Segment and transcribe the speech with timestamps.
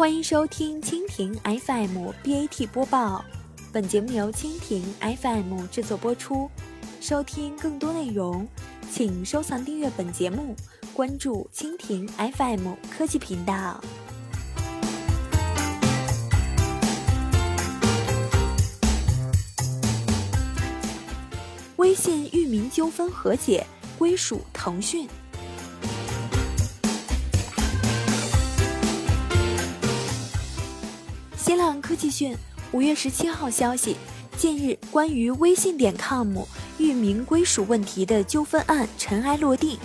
[0.00, 3.22] 欢迎收听蜻蜓 FM BAT 播报，
[3.70, 6.50] 本节目由蜻蜓 FM 制作播出。
[7.02, 8.48] 收听更多内容，
[8.90, 10.56] 请收藏订阅本节目，
[10.94, 13.78] 关注蜻蜓 FM 科技频道。
[21.76, 23.66] 微信域名纠纷和解，
[23.98, 25.06] 归属腾讯。
[31.42, 32.36] 新浪科技讯，
[32.70, 33.96] 五月十七号消息，
[34.36, 39.78] 近日关于微信点 com 域名归属问题的纠纷案尘埃落定。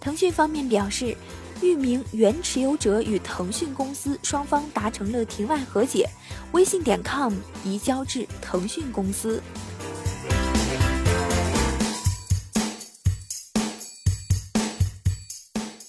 [0.00, 1.14] 腾讯方面表示，
[1.60, 6.08] 域名原持有者与腾讯公司双方达成了庭外和解，
[6.52, 9.42] 微信点 com 移交至腾讯公司。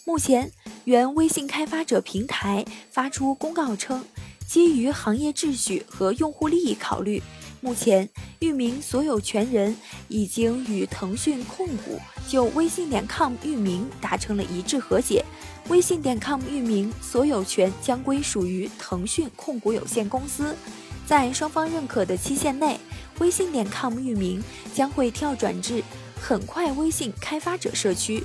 [0.03, 0.51] 目前，
[0.83, 4.03] 原微信开发者平台发出公告称。
[4.47, 7.21] 基于行业秩序和用户利益考虑，
[7.61, 8.07] 目前
[8.39, 9.75] 域名所有权人
[10.07, 15.23] 已经与腾讯控股就微信点 com 域名达成了一致和解，
[15.69, 20.55] 微信点 com 域名所有权将归属于腾讯控股有限公司。
[21.05, 22.79] 在双方认可的期限内，
[23.19, 24.41] 微信点 com 域名
[24.73, 25.83] 将会跳转至
[26.19, 28.23] 很快微信开发者社区。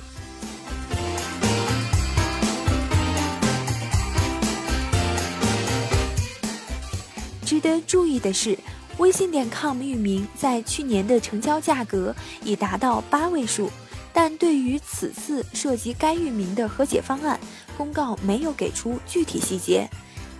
[7.49, 8.55] 值得注意的是，
[8.99, 13.71] 微信点 com 域名在去年的成交价格已达到八位数，
[14.13, 17.39] 但对于此次涉及该域名的和解方案，
[17.75, 19.89] 公告没有给出具体细节。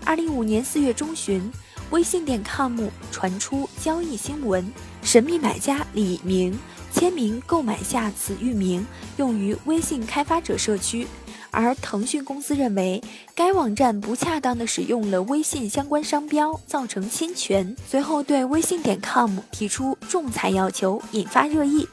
[0.05, 1.52] 二零一五年四月中旬，
[1.89, 2.80] 微信点 com
[3.11, 4.71] 传出交易新闻，
[5.02, 6.59] 神秘买家李明
[6.93, 8.85] 签名购买下此域名，
[9.17, 11.07] 用于微信开发者社区。
[11.52, 13.02] 而腾讯公司认为
[13.36, 21.87] 该网站不恰当的使用了微信相关商标，造成侵权，随后对微信点 com 提出仲裁要求，引发热议。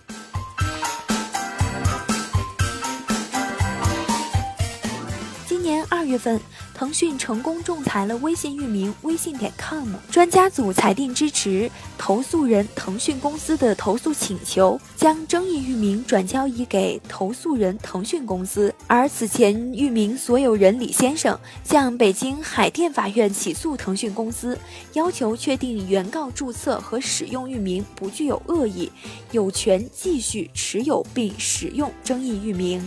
[5.47, 6.41] 今年二月份。
[6.77, 18.75] 腾讯成功仲裁了微信域名微信点 com，专家组裁定支持投诉人腾讯公司的投诉请求，将争议域名转交移给投诉人腾讯公司。
[18.87, 24.59] 而此前域名所有人李先生向北京海淀法院起诉腾讯公司，
[24.93, 28.93] 要求确定原告注册和使用域名不具有恶意，
[29.33, 32.87] 有权继续持有并使用争议域名。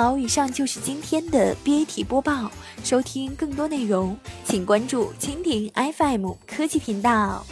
[0.00, 2.48] 好，以上就是今天的 BAT 播报。
[2.84, 7.44] 收听更多内容，请关注蜻蜓 FM 科技频道。